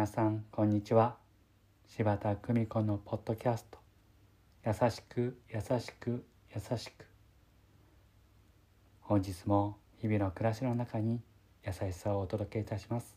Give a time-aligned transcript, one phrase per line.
[0.00, 1.18] 皆さんこんにちは。
[1.86, 3.78] 柴田久美子のポッドキャスト。
[4.64, 6.24] 優しく優しく
[6.54, 7.04] 優しく。
[9.02, 11.20] 本日も日々の暮らしの中に
[11.66, 13.14] 優しさをお届けいたします。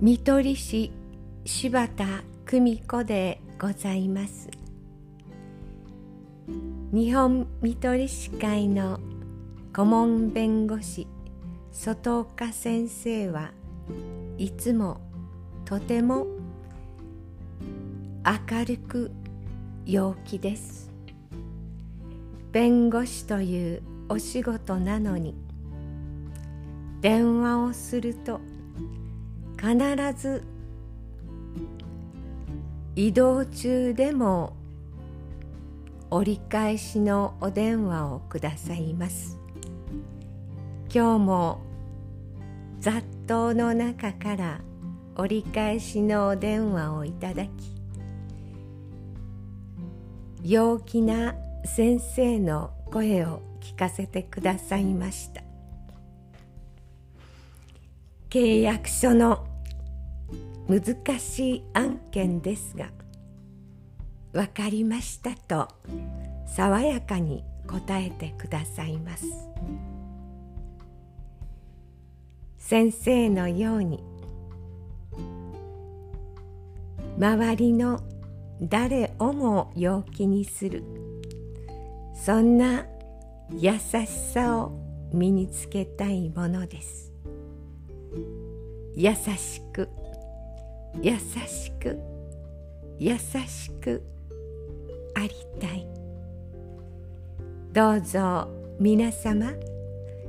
[0.00, 0.90] 見取り師
[1.44, 2.06] 柴田
[2.46, 4.61] 久美子でございます。
[6.46, 8.98] 日本見取り師会の
[9.74, 11.06] 顧問弁護士
[11.70, 13.52] 外岡先生は
[14.38, 15.00] いつも
[15.64, 16.26] とても
[18.24, 19.10] 明るく
[19.86, 20.90] 陽気です。
[22.52, 25.34] 弁護士というお仕事なのに
[27.00, 28.40] 電話をすると
[29.58, 29.76] 必
[30.14, 30.44] ず
[32.94, 34.54] 移動中でも
[36.14, 39.38] 折り返しのお電話をくださいます。
[40.94, 41.62] 今日も
[42.80, 44.60] 雑踏の中から
[45.16, 47.50] 折り返しのお電話をいただき
[50.42, 55.42] 陽気な先生の声を聞かせてくださいました。
[58.28, 59.46] 契約書の
[60.68, 62.90] 難しい案件ですが
[64.32, 65.68] 「分かりました」と
[66.46, 69.26] 爽やかに答えてくださいます。
[72.58, 74.02] 先生のように
[77.18, 78.00] 周りの
[78.62, 80.82] 誰をも陽気にする
[82.14, 82.86] そんな
[83.50, 84.72] 優しさを
[85.12, 87.12] 身につけたいものです。
[88.94, 89.88] 優しく
[91.02, 91.98] 優しく
[92.98, 94.02] 優しく
[95.22, 95.86] ありたい。
[97.72, 98.48] どうぞ
[98.80, 99.52] 皆様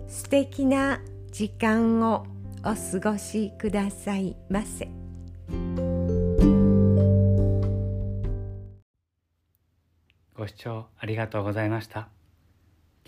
[0.07, 2.25] 素敵な時間を
[2.59, 4.87] お過ごしくださいませ。
[10.35, 12.09] ご視聴ありがとうございました。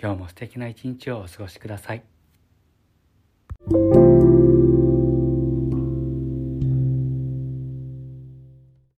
[0.02, 2.15] 今日も素敵な一日をお過ごしください。